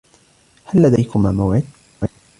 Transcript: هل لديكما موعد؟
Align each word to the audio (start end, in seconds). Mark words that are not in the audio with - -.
هل 0.65 0.81
لديكما 0.81 1.31
موعد؟ 1.31 1.65